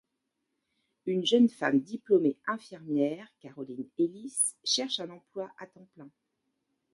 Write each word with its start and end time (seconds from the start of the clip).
Une 1.05 1.23
jeune 1.27 1.47
femme 1.47 1.79
diplômée 1.79 2.35
infirmière, 2.47 3.27
Caroline 3.39 3.87
Ellis, 3.99 4.55
cherche 4.63 4.99
un 4.99 5.11
emploi 5.11 5.51
à 5.59 5.67
temps 5.67 5.85
plein. 5.93 6.09